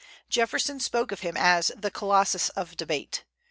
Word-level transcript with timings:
Jefferson 0.31 0.79
spoke 0.79 1.11
of 1.11 1.19
him 1.19 1.37
as 1.37 1.71
"the 1.77 1.91
colossus 1.91 2.49
of 2.57 2.75
debate." 2.75 3.23